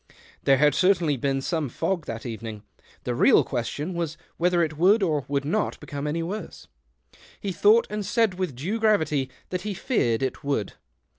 There 0.45 0.57
had 0.57 0.73
cer 0.73 0.95
tainly 0.95 1.21
been 1.21 1.41
some 1.41 1.69
fog 1.69 2.07
that 2.07 2.25
evening; 2.25 2.63
the 3.03 3.13
real 3.13 3.43
question 3.43 3.93
was 3.93 4.17
whether 4.37 4.63
it 4.63 4.79
w^ould 4.79 5.07
or 5.07 5.25
would 5.27 5.45
not 5.45 5.79
become 5.79 6.07
any 6.07 6.23
worse. 6.23 6.67
He 7.39 7.51
thought 7.51 7.85
and 7.87 8.03
said 8.03 8.39
with 8.39 8.55
due 8.55 8.79
gravity, 8.79 9.29
that 9.51 9.61
he 9.61 9.75
feared 9.75 10.23
it 10.23 10.43
would. 10.43 10.73